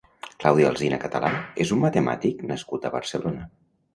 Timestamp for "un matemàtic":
1.77-2.43